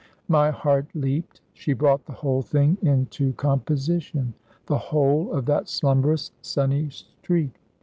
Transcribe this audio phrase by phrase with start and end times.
[0.27, 4.33] My heart leapt; she brought the whole thing into composition
[4.65, 7.53] the whole of that slumbrous, sunny street.